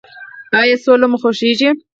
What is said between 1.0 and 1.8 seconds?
مو خوښیږي؟